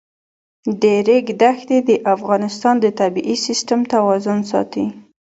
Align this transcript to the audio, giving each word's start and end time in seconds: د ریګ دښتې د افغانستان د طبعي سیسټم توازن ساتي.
د 0.81 0.83
ریګ 1.07 1.27
دښتې 1.41 1.77
د 1.89 1.89
افغانستان 2.15 2.75
د 2.83 2.85
طبعي 2.99 3.35
سیسټم 3.45 3.79
توازن 3.93 4.39
ساتي. 4.51 4.85